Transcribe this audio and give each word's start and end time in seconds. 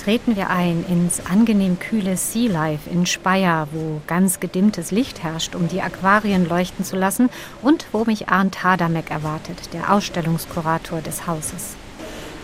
treten 0.00 0.34
wir 0.34 0.48
ein 0.48 0.84
ins 0.88 1.20
angenehm 1.26 1.78
kühle 1.78 2.16
Sea 2.16 2.50
Life 2.50 2.88
in 2.88 3.04
Speyer, 3.04 3.68
wo 3.72 4.00
ganz 4.06 4.40
gedimmtes 4.40 4.90
Licht 4.90 5.22
herrscht, 5.22 5.54
um 5.54 5.68
die 5.68 5.82
Aquarien 5.82 6.48
leuchten 6.48 6.84
zu 6.84 6.96
lassen 6.96 7.28
und 7.60 7.86
wo 7.92 8.04
mich 8.04 8.28
Arndt 8.28 8.64
Hadamek 8.64 9.10
erwartet, 9.10 9.58
der 9.74 9.92
Ausstellungskurator 9.92 11.02
des 11.02 11.26
Hauses. 11.26 11.76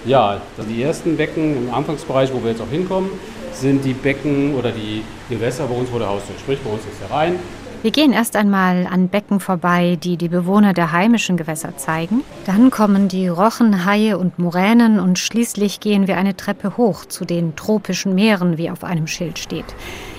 Ja, 0.04 0.40
die 0.69 0.82
ersten 0.82 1.16
Becken 1.16 1.56
im 1.56 1.74
Anfangsbereich, 1.74 2.32
wo 2.32 2.42
wir 2.42 2.50
jetzt 2.50 2.60
auch 2.60 2.71
hinkommen, 2.71 3.10
sind 3.53 3.84
die 3.84 3.94
Becken 3.94 4.54
oder 4.54 4.70
die 4.70 5.02
Gewässer 5.30 5.66
bei 5.66 5.74
uns 5.74 5.88
vor 5.88 5.98
der 5.98 6.08
Haustür. 6.08 6.36
Sprich, 6.38 6.58
bei 6.60 6.70
uns 6.70 6.82
ist 6.82 7.00
der 7.00 7.10
Rhein, 7.10 7.38
wir 7.87 7.92
gehen 7.92 8.12
erst 8.12 8.34
einmal 8.34 8.88
an 8.90 9.06
Becken 9.06 9.38
vorbei, 9.38 9.96
die 10.02 10.16
die 10.16 10.28
Bewohner 10.28 10.72
der 10.72 10.90
heimischen 10.90 11.37
Gewässer 11.37 11.76
zeigen. 11.76 12.24
Dann 12.44 12.72
kommen 12.72 13.06
die 13.06 13.28
Rochen, 13.28 13.84
Haie 13.84 14.19
und 14.19 14.40
Muränen 14.40 14.98
und 14.98 15.20
schließlich 15.20 15.78
gehen 15.78 16.09
wir 16.09 16.16
eine 16.16 16.37
Treppe 16.37 16.77
hoch 16.77 17.05
zu 17.05 17.24
den 17.24 17.55
tropischen 17.55 18.16
Meeren, 18.16 18.59
wie 18.59 18.70
auf 18.70 18.83
einem 18.83 19.06
Schild 19.06 19.38
steht. 19.38 19.66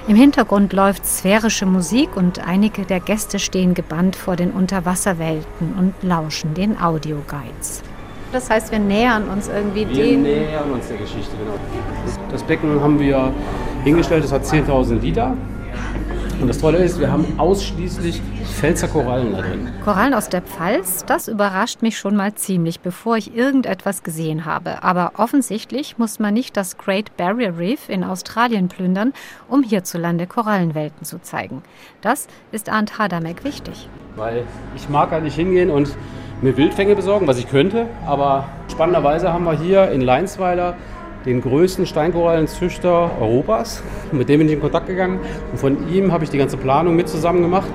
Im 0.07 0.15
Hintergrund 0.15 0.71
läuft 0.71 1.05
sphärische 1.05 1.65
Musik 1.65 2.15
und 2.15 2.47
einige 2.47 2.83
der 2.83 3.01
Gäste 3.01 3.37
stehen 3.37 3.73
gebannt 3.73 4.15
vor 4.15 4.37
den 4.37 4.51
Unterwasserwelten 4.51 5.73
und 5.77 5.93
lauschen 6.03 6.53
den 6.53 6.79
Audioguides. 6.79 7.83
Das 8.31 8.49
heißt, 8.49 8.71
wir 8.71 8.79
nähern 8.79 9.27
uns 9.27 9.49
irgendwie 9.49 9.85
wir 9.89 9.93
dem. 9.93 10.23
Wir 10.23 10.39
nähern 10.39 10.71
uns 10.71 10.87
der 10.87 10.99
Geschichte, 10.99 11.35
genau. 11.37 11.59
Das 12.31 12.43
Becken 12.43 12.79
haben 12.79 12.97
wir 12.97 13.33
hingestellt, 13.83 14.23
das 14.23 14.31
hat 14.31 14.45
10.000 14.45 15.01
Liter. 15.01 15.35
Und 16.39 16.47
das 16.47 16.59
Tolle 16.59 16.77
ist, 16.77 16.99
wir 16.99 17.11
haben 17.11 17.39
ausschließlich 17.39 18.21
Pfälzer 18.45 18.87
Korallen 18.87 19.31
da 19.31 19.41
drin. 19.41 19.69
Korallen 19.83 20.13
aus 20.13 20.29
der 20.29 20.43
Pfalz, 20.43 21.03
das 21.05 21.27
überrascht 21.27 21.81
mich 21.81 21.97
schon 21.97 22.15
mal 22.15 22.35
ziemlich, 22.35 22.79
bevor 22.79 23.17
ich 23.17 23.35
irgendetwas 23.35 24.03
gesehen 24.03 24.45
habe. 24.45 24.83
Aber 24.83 25.13
offensichtlich 25.17 25.97
muss 25.97 26.19
man 26.19 26.35
nicht 26.35 26.55
das 26.55 26.77
Great 26.77 27.17
Barrier 27.17 27.57
Reef 27.57 27.89
in 27.89 28.03
Australien 28.03 28.67
plündern, 28.67 29.13
um 29.49 29.63
hierzulande 29.63 30.27
Korallenwelten 30.27 31.05
zu 31.05 31.19
zeigen. 31.19 31.63
Das 32.01 32.27
ist 32.51 32.69
Arndt 32.69 32.99
Hadamek 32.99 33.43
wichtig. 33.43 33.89
Weil 34.15 34.43
ich 34.75 34.89
mag 34.89 35.09
halt 35.09 35.23
nicht 35.23 35.35
hingehen 35.35 35.71
und 35.71 35.95
mir 36.43 36.55
Wildfänge 36.55 36.95
besorgen, 36.95 37.25
was 37.25 37.39
ich 37.39 37.49
könnte. 37.49 37.87
Aber 38.05 38.47
spannenderweise 38.71 39.33
haben 39.33 39.45
wir 39.45 39.57
hier 39.57 39.89
in 39.89 40.01
Leinsweiler 40.01 40.75
den 41.27 41.41
größten 41.41 41.85
Steinkorallenzüchter 41.85 43.11
Europas. 43.19 43.83
Mit 44.11 44.29
dem 44.29 44.39
bin 44.39 44.47
ich 44.47 44.55
in 44.55 44.61
Kontakt 44.61 44.87
gegangen 44.87 45.19
und 45.51 45.59
von 45.59 45.89
ihm 45.89 46.11
habe 46.11 46.23
ich 46.23 46.29
die 46.29 46.37
ganze 46.37 46.57
Planung 46.57 46.95
mit 46.95 47.07
zusammen 47.09 47.41
gemacht 47.41 47.67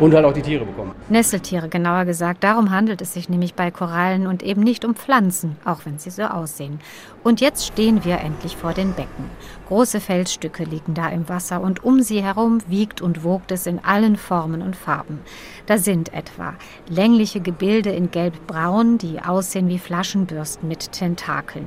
und 0.00 0.14
halt 0.14 0.24
auch 0.24 0.32
die 0.32 0.42
Tiere 0.42 0.64
bekommen. 0.64 0.92
Nesseltiere 1.08 1.68
genauer 1.68 2.04
gesagt. 2.04 2.44
Darum 2.44 2.70
handelt 2.70 3.02
es 3.02 3.14
sich 3.14 3.28
nämlich 3.28 3.54
bei 3.54 3.70
Korallen 3.70 4.26
und 4.26 4.42
eben 4.42 4.62
nicht 4.62 4.84
um 4.84 4.94
Pflanzen, 4.94 5.56
auch 5.64 5.80
wenn 5.84 5.98
sie 5.98 6.10
so 6.10 6.22
aussehen. 6.24 6.80
Und 7.24 7.40
jetzt 7.40 7.66
stehen 7.66 8.04
wir 8.04 8.20
endlich 8.20 8.56
vor 8.56 8.72
den 8.72 8.94
Becken. 8.94 9.30
Große 9.66 10.00
Felsstücke 10.00 10.64
liegen 10.64 10.94
da 10.94 11.08
im 11.08 11.28
Wasser 11.28 11.60
und 11.60 11.84
um 11.84 12.02
sie 12.02 12.22
herum 12.22 12.58
wiegt 12.68 13.00
und 13.00 13.24
wogt 13.24 13.50
es 13.50 13.66
in 13.66 13.84
allen 13.84 14.16
Formen 14.16 14.62
und 14.62 14.76
Farben. 14.76 15.20
Da 15.66 15.78
sind 15.78 16.12
etwa 16.14 16.54
längliche 16.88 17.40
Gebilde 17.40 17.90
in 17.90 18.10
gelb-braun, 18.10 18.98
die 18.98 19.20
aussehen 19.20 19.68
wie 19.68 19.78
Flaschenbürsten 19.78 20.68
mit 20.68 20.92
Tentakeln 20.92 21.66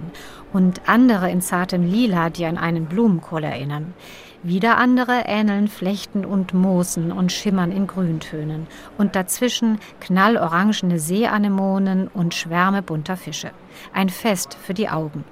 und 0.54 0.82
andere 0.88 1.30
in 1.30 1.42
zartem 1.42 1.84
Lila, 1.84 2.30
die 2.30 2.46
an 2.46 2.58
einen 2.58 2.86
Blumenkohl 2.86 3.44
erinnern. 3.44 3.94
Wieder 4.44 4.78
andere 4.78 5.26
ähneln 5.28 5.68
Flechten 5.68 6.26
und 6.26 6.56
Moosen 6.56 7.12
und 7.12 7.32
schimmern 7.32 7.72
in 7.72 7.86
Grüntönen. 8.22 8.68
Und 8.98 9.16
dazwischen 9.16 9.80
knallorangene 10.00 11.00
Seeanemonen 11.00 12.08
und 12.08 12.34
Schwärme 12.34 12.82
bunter 12.82 13.18
Fische. 13.18 13.52
Ein 13.94 14.10
Fest 14.10 14.58
für 14.62 14.74
die 14.74 14.90
Augen. 14.90 15.24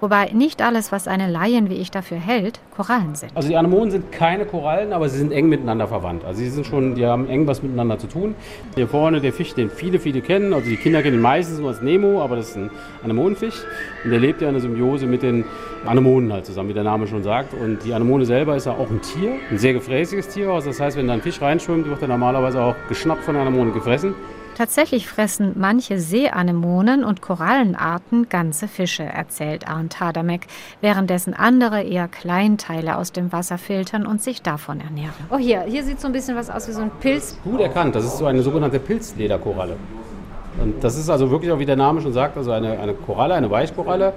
Wobei 0.00 0.30
nicht 0.32 0.62
alles, 0.62 0.92
was 0.92 1.08
eine 1.08 1.28
Laien 1.30 1.68
wie 1.68 1.74
ich 1.74 1.90
dafür 1.90 2.18
hält, 2.18 2.60
Korallen 2.74 3.14
sind. 3.14 3.32
Also 3.34 3.48
die 3.48 3.56
Anemonen 3.56 3.90
sind 3.90 4.12
keine 4.12 4.44
Korallen, 4.44 4.92
aber 4.92 5.08
sie 5.08 5.18
sind 5.18 5.32
eng 5.32 5.48
miteinander 5.48 5.88
verwandt. 5.88 6.24
Also 6.24 6.40
sie 6.40 6.48
sind 6.48 6.66
schon, 6.66 6.94
die 6.94 7.04
haben 7.04 7.28
eng 7.28 7.46
was 7.46 7.62
miteinander 7.62 7.98
zu 7.98 8.06
tun. 8.06 8.34
Hier 8.74 8.88
vorne 8.88 9.20
der 9.20 9.32
Fisch, 9.32 9.54
den 9.54 9.70
viele, 9.70 9.98
viele 9.98 10.20
kennen. 10.20 10.52
Also 10.52 10.68
die 10.68 10.76
Kinder 10.76 11.02
kennen 11.02 11.16
ihn 11.16 11.22
meistens 11.22 11.58
nur 11.58 11.68
als 11.68 11.82
Nemo, 11.82 12.22
aber 12.22 12.36
das 12.36 12.50
ist 12.50 12.56
ein 12.56 12.70
Anemonenfisch. 13.04 13.56
Und 14.04 14.10
der 14.10 14.20
lebt 14.20 14.40
ja 14.40 14.48
in 14.48 14.54
der 14.54 14.62
Symbiose 14.62 15.06
mit 15.06 15.22
den 15.22 15.44
Anemonen 15.84 16.32
halt 16.32 16.46
zusammen, 16.46 16.68
wie 16.68 16.74
der 16.74 16.84
Name 16.84 17.06
schon 17.06 17.22
sagt. 17.22 17.54
Und 17.54 17.84
die 17.84 17.92
Anemone 17.92 18.24
selber 18.24 18.56
ist 18.56 18.66
ja 18.66 18.72
auch 18.72 18.90
ein 18.90 19.02
Tier, 19.02 19.32
ein 19.50 19.58
sehr 19.58 19.74
gefräßiges 19.74 20.28
Tier. 20.28 20.50
Also 20.50 20.68
das 20.68 20.80
heißt, 20.80 20.96
wenn 20.96 21.08
da 21.08 21.14
ein 21.14 21.22
Fisch 21.22 21.40
reinschwimmt, 21.40 21.86
wird 21.86 22.00
er 22.02 22.08
normalerweise 22.08 22.37
auch 22.46 22.76
geschnappt 22.88 23.24
von 23.24 23.34
der 23.34 23.42
Anemone 23.42 23.72
gefressen. 23.72 24.14
Tatsächlich 24.58 25.06
fressen 25.06 25.52
manche 25.56 26.00
Seeanemonen 26.00 27.04
und 27.04 27.22
Korallenarten 27.22 28.28
ganze 28.28 28.66
Fische, 28.66 29.04
erzählt 29.04 29.68
Arndt 29.68 30.00
Hadamek, 30.00 30.48
währenddessen 30.80 31.32
andere 31.32 31.82
eher 31.82 32.08
Kleinteile 32.08 32.96
aus 32.96 33.12
dem 33.12 33.30
Wasser 33.30 33.56
filtern 33.56 34.04
und 34.04 34.20
sich 34.20 34.42
davon 34.42 34.80
ernähren. 34.80 35.14
Oh, 35.30 35.38
hier, 35.38 35.62
hier 35.62 35.84
sieht 35.84 36.00
so 36.00 36.08
ein 36.08 36.12
bisschen 36.12 36.34
was 36.34 36.50
aus 36.50 36.66
wie 36.66 36.72
so 36.72 36.80
ein 36.80 36.90
Pilz. 36.98 37.38
Gut 37.44 37.60
erkannt, 37.60 37.94
das 37.94 38.04
ist 38.04 38.18
so 38.18 38.26
eine 38.26 38.42
sogenannte 38.42 38.80
Pilzlederkoralle. 38.80 39.76
Und 40.60 40.82
das 40.82 40.96
ist 40.96 41.08
also 41.08 41.30
wirklich 41.30 41.52
auch, 41.52 41.58
wie 41.58 41.66
der 41.66 41.76
Name 41.76 42.00
schon 42.00 42.12
sagt, 42.12 42.36
also 42.36 42.50
eine, 42.52 42.78
eine 42.78 42.94
Koralle, 42.94 43.34
eine 43.34 43.50
Weichkoralle, 43.50 44.12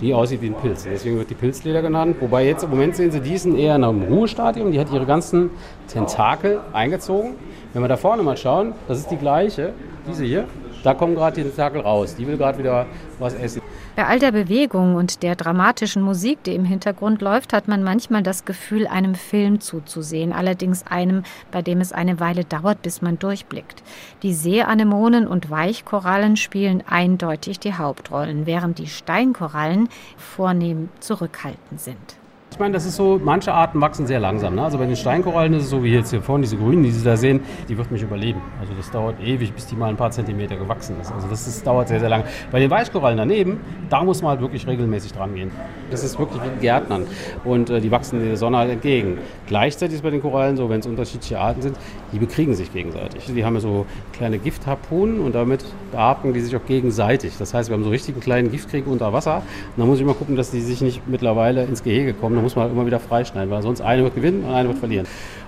die 0.00 0.12
aussieht 0.12 0.42
wie 0.42 0.46
ein 0.46 0.54
Pilz. 0.54 0.84
Deswegen 0.84 1.18
wird 1.18 1.30
die 1.30 1.34
Pilzleder 1.34 1.82
genannt. 1.82 2.16
Wobei 2.20 2.46
jetzt 2.46 2.64
im 2.64 2.70
Moment 2.70 2.96
sehen 2.96 3.10
Sie, 3.10 3.20
die 3.20 3.38
sind 3.38 3.56
eher 3.56 3.76
in 3.76 3.84
einem 3.84 4.02
Ruhestadium. 4.02 4.72
Die 4.72 4.78
hat 4.78 4.92
ihre 4.92 5.06
ganzen 5.06 5.50
Tentakel 5.88 6.60
eingezogen. 6.72 7.34
Wenn 7.72 7.82
wir 7.82 7.88
da 7.88 7.96
vorne 7.96 8.22
mal 8.22 8.36
schauen, 8.36 8.72
das 8.88 8.98
ist 8.98 9.10
die 9.10 9.16
gleiche, 9.16 9.72
diese 10.08 10.24
hier. 10.24 10.44
Da 10.86 10.94
kommen 10.94 11.16
gerade 11.16 11.34
die 11.34 11.42
Tentakel 11.42 11.80
raus. 11.80 12.14
Die 12.14 12.24
will 12.28 12.36
gerade 12.36 12.58
wieder 12.58 12.86
was 13.18 13.34
essen. 13.34 13.60
Bei 13.96 14.06
all 14.06 14.20
der 14.20 14.30
Bewegung 14.30 14.94
und 14.94 15.24
der 15.24 15.34
dramatischen 15.34 16.00
Musik, 16.00 16.44
die 16.44 16.54
im 16.54 16.64
Hintergrund 16.64 17.22
läuft, 17.22 17.52
hat 17.52 17.66
man 17.66 17.82
manchmal 17.82 18.22
das 18.22 18.44
Gefühl, 18.44 18.86
einem 18.86 19.16
Film 19.16 19.58
zuzusehen, 19.58 20.32
allerdings 20.32 20.86
einem, 20.86 21.24
bei 21.50 21.60
dem 21.60 21.80
es 21.80 21.92
eine 21.92 22.20
Weile 22.20 22.44
dauert, 22.44 22.82
bis 22.82 23.02
man 23.02 23.18
durchblickt. 23.18 23.82
Die 24.22 24.32
Seeanemonen 24.32 25.26
und 25.26 25.50
Weichkorallen 25.50 26.36
spielen 26.36 26.84
eindeutig 26.88 27.58
die 27.58 27.74
Hauptrollen, 27.74 28.46
während 28.46 28.78
die 28.78 28.86
Steinkorallen 28.86 29.88
vornehm 30.16 30.88
zurückhaltend 31.00 31.80
sind. 31.80 32.16
Ich 32.56 32.60
meine, 32.60 32.72
das 32.72 32.86
ist 32.86 32.96
so, 32.96 33.20
manche 33.22 33.52
Arten 33.52 33.82
wachsen 33.82 34.06
sehr 34.06 34.18
langsam. 34.18 34.54
Ne? 34.54 34.62
Also 34.62 34.78
bei 34.78 34.86
den 34.86 34.96
Steinkorallen 34.96 35.52
ist 35.52 35.64
es 35.64 35.68
so 35.68 35.84
wie 35.84 35.92
jetzt 35.92 36.08
hier 36.08 36.22
vorne, 36.22 36.44
diese 36.44 36.56
grünen, 36.56 36.82
die 36.84 36.90
Sie 36.90 37.04
da 37.04 37.14
sehen, 37.14 37.40
die 37.68 37.76
wird 37.76 37.90
mich 37.90 38.00
überleben. 38.00 38.40
Also 38.58 38.72
das 38.74 38.90
dauert 38.90 39.20
ewig, 39.20 39.52
bis 39.52 39.66
die 39.66 39.76
mal 39.76 39.90
ein 39.90 39.96
paar 39.98 40.10
Zentimeter 40.10 40.56
gewachsen 40.56 40.96
ist. 40.98 41.12
Also 41.12 41.28
das 41.28 41.46
ist, 41.46 41.66
dauert 41.66 41.88
sehr, 41.88 42.00
sehr 42.00 42.08
lange. 42.08 42.24
Bei 42.50 42.58
den 42.58 42.70
Weichkorallen 42.70 43.18
daneben, 43.18 43.60
da 43.90 44.02
muss 44.02 44.22
man 44.22 44.30
halt 44.30 44.40
wirklich 44.40 44.66
regelmäßig 44.66 45.12
dran 45.12 45.34
gehen. 45.34 45.50
Das 45.90 46.02
ist 46.02 46.18
wirklich 46.18 46.40
wie 46.42 46.60
Gärtnern 46.62 47.06
und 47.44 47.68
äh, 47.68 47.82
die 47.82 47.90
wachsen 47.90 48.24
der 48.24 48.38
Sonne 48.38 48.56
halt 48.56 48.70
entgegen. 48.70 49.18
Gleichzeitig 49.46 49.96
ist 49.96 50.02
bei 50.02 50.08
den 50.08 50.22
Korallen 50.22 50.56
so, 50.56 50.70
wenn 50.70 50.80
es 50.80 50.86
unterschiedliche 50.86 51.38
Arten 51.38 51.60
sind, 51.60 51.76
die 52.12 52.18
bekriegen 52.18 52.54
sich 52.54 52.72
gegenseitig. 52.72 53.26
Die 53.26 53.44
haben 53.44 53.54
ja 53.56 53.60
so 53.60 53.84
kleine 54.14 54.38
Giftharpunen 54.38 55.20
und 55.20 55.34
damit 55.34 55.62
beatmen 55.92 56.32
die 56.32 56.40
sich 56.40 56.56
auch 56.56 56.64
gegenseitig. 56.66 57.34
Das 57.38 57.52
heißt, 57.52 57.68
wir 57.68 57.76
haben 57.76 57.84
so 57.84 57.90
richtig 57.90 58.14
einen 58.14 58.22
kleinen 58.22 58.50
Giftkrieg 58.50 58.86
unter 58.86 59.12
Wasser. 59.12 59.42
Und 59.76 59.82
da 59.82 59.84
muss 59.84 59.98
ich 59.98 60.02
immer 60.02 60.14
gucken, 60.14 60.36
dass 60.36 60.50
die 60.50 60.62
sich 60.62 60.80
nicht 60.80 61.06
mittlerweile 61.06 61.64
ins 61.64 61.82
Gehege 61.82 62.14
kommen 62.14 62.45
muss 62.46 62.54
man 62.54 62.64
halt 62.64 62.72
immer 62.72 62.86
wieder 62.86 63.00
freischneiden, 63.00 63.50
weil 63.50 63.62
sonst 63.62 63.80
eine 63.80 64.04
wird 64.04 64.14
gewinnen 64.14 64.44
und 64.44 64.54
eine 64.54 64.68
wird 64.68 64.78
verlieren. 64.78 65.06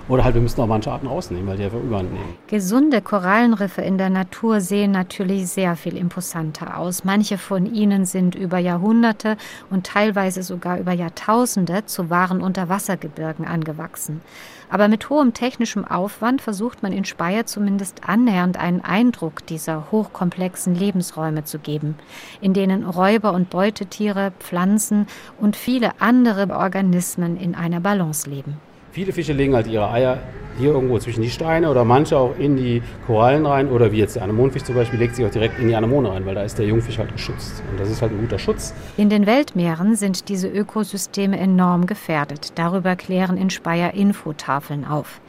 Oder 0.08 0.24
halt, 0.24 0.34
wir 0.34 0.40
müssen 0.40 0.60
auch 0.60 0.66
manche 0.66 0.90
Arten 0.90 1.06
rausnehmen, 1.06 1.46
weil 1.46 1.58
die 1.58 1.64
einfach 1.64 1.78
überhand 1.78 2.12
nehmen. 2.12 2.34
Gesunde 2.46 3.02
Korallenriffe 3.02 3.82
in 3.82 3.98
der 3.98 4.08
Natur 4.08 4.60
sehen 4.60 4.90
natürlich 4.90 5.48
sehr 5.48 5.76
viel 5.76 5.96
imposanter 5.96 6.78
aus. 6.78 7.04
Manche 7.04 7.36
von 7.36 7.72
ihnen 7.72 8.06
sind 8.06 8.34
über 8.34 8.58
Jahrhunderte 8.58 9.36
und 9.70 9.86
teilweise 9.86 10.42
sogar 10.42 10.78
über 10.78 10.92
Jahrtausende 10.92 11.84
zu 11.84 12.10
wahren 12.10 12.40
Unterwassergebirgen 12.40 13.46
angewachsen. 13.46 14.22
Aber 14.70 14.88
mit 14.88 15.08
hohem 15.08 15.32
technischem 15.32 15.84
Aufwand 15.86 16.42
versucht 16.42 16.82
man 16.82 16.92
in 16.92 17.06
Speyer 17.06 17.46
zumindest 17.46 18.02
annähernd 18.06 18.58
einen 18.58 18.82
Eindruck 18.82 19.46
dieser 19.46 19.90
hochkomplexen 19.90 20.74
Lebensräume 20.74 21.44
zu 21.44 21.58
geben, 21.58 21.96
in 22.42 22.52
denen 22.52 22.84
Räuber 22.84 23.32
und 23.32 23.48
Beutetiere, 23.48 24.32
Pflanzen 24.38 25.06
und 25.38 25.56
viele 25.56 26.00
andere 26.00 26.54
Organismen 26.54 26.87
in 26.92 27.54
einer 27.54 27.80
Balance 27.80 28.28
leben. 28.28 28.56
Viele 28.92 29.12
Fische 29.12 29.32
legen 29.32 29.54
halt 29.54 29.66
ihre 29.66 29.90
Eier 29.90 30.18
hier 30.58 30.72
irgendwo 30.72 30.98
zwischen 30.98 31.22
die 31.22 31.30
Steine 31.30 31.70
oder 31.70 31.84
manche 31.84 32.16
auch 32.16 32.36
in 32.38 32.56
die 32.56 32.82
Korallen 33.06 33.46
rein 33.46 33.68
oder 33.68 33.92
wie 33.92 33.98
jetzt 33.98 34.16
der 34.16 34.24
Anemonenfisch 34.24 34.64
zum 34.64 34.74
Beispiel 34.74 34.98
legt 34.98 35.14
sich 35.14 35.24
auch 35.24 35.30
direkt 35.30 35.58
in 35.58 35.68
die 35.68 35.76
Anemone 35.76 36.10
rein, 36.10 36.26
weil 36.26 36.34
da 36.34 36.42
ist 36.42 36.58
der 36.58 36.66
Jungfisch 36.66 36.98
halt 36.98 37.12
geschützt 37.12 37.62
und 37.70 37.78
das 37.78 37.90
ist 37.90 38.02
halt 38.02 38.12
ein 38.12 38.20
guter 38.20 38.38
Schutz. 38.38 38.74
In 38.96 39.08
den 39.08 39.26
Weltmeeren 39.26 39.94
sind 39.94 40.28
diese 40.28 40.48
Ökosysteme 40.48 41.38
enorm 41.38 41.86
gefährdet. 41.86 42.52
Darüber 42.56 42.96
klären 42.96 43.36
in 43.36 43.50
Speyer 43.50 43.94
Infotafeln 43.94 44.84
auf. 44.84 45.20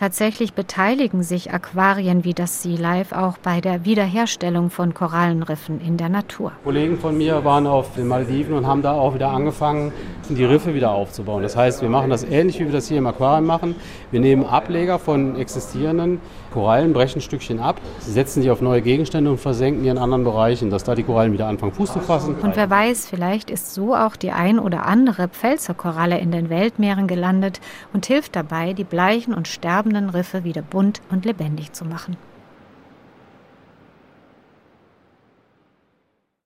Tatsächlich 0.00 0.54
beteiligen 0.54 1.22
sich 1.22 1.52
Aquarien 1.52 2.24
wie 2.24 2.32
das 2.32 2.62
Sea 2.62 2.80
Life 2.80 3.14
auch 3.14 3.36
bei 3.36 3.60
der 3.60 3.84
Wiederherstellung 3.84 4.70
von 4.70 4.94
Korallenriffen 4.94 5.78
in 5.78 5.98
der 5.98 6.08
Natur. 6.08 6.52
Kollegen 6.64 6.98
von 6.98 7.18
mir 7.18 7.44
waren 7.44 7.66
auf 7.66 7.96
den 7.96 8.08
Malediven 8.08 8.54
und 8.54 8.66
haben 8.66 8.80
da 8.80 8.92
auch 8.92 9.12
wieder 9.12 9.28
angefangen, 9.28 9.92
die 10.30 10.44
Riffe 10.44 10.72
wieder 10.72 10.92
aufzubauen. 10.92 11.42
Das 11.42 11.54
heißt, 11.54 11.82
wir 11.82 11.90
machen 11.90 12.08
das 12.08 12.24
ähnlich, 12.24 12.58
wie 12.60 12.64
wir 12.64 12.72
das 12.72 12.88
hier 12.88 12.96
im 12.96 13.06
Aquarium 13.06 13.44
machen. 13.44 13.74
Wir 14.10 14.20
nehmen 14.20 14.46
Ableger 14.46 14.98
von 14.98 15.36
existierenden 15.36 16.18
Korallen, 16.50 16.92
brechen 16.92 17.20
Stückchen 17.20 17.60
ab, 17.60 17.80
setzen 18.00 18.42
die 18.42 18.50
auf 18.50 18.60
neue 18.60 18.82
Gegenstände 18.82 19.30
und 19.30 19.38
versenken 19.38 19.82
die 19.82 19.88
in 19.88 19.98
anderen 19.98 20.24
Bereichen, 20.24 20.70
dass 20.70 20.82
da 20.82 20.94
die 20.94 21.02
Korallen 21.02 21.32
wieder 21.32 21.46
anfangen 21.46 21.72
Fuß 21.72 21.92
zu 21.92 22.00
fassen. 22.00 22.36
Und 22.36 22.56
wer 22.56 22.70
weiß, 22.70 23.06
vielleicht 23.06 23.50
ist 23.50 23.74
so 23.74 23.94
auch 23.94 24.16
die 24.16 24.30
ein 24.32 24.58
oder 24.58 24.86
andere 24.86 25.28
Pfälzerkoralle 25.28 26.18
in 26.18 26.32
den 26.32 26.48
Weltmeeren 26.48 27.06
gelandet 27.06 27.60
und 27.92 28.06
hilft 28.06 28.34
dabei, 28.34 28.72
die 28.72 28.84
bleichen 28.84 29.34
und 29.34 29.46
sterbenden 29.90 30.10
Riffe 30.10 30.44
wieder 30.44 30.62
bunt 30.62 31.02
und 31.10 31.24
lebendig 31.24 31.72
zu 31.72 31.84
machen. 31.84 32.16